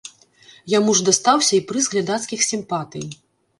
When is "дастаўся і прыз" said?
1.09-1.91